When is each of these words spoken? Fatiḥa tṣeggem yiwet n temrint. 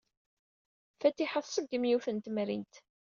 Fatiḥa 0.99 1.39
tṣeggem 1.41 1.83
yiwet 1.89 2.07
n 2.11 2.17
temrint. 2.25 2.73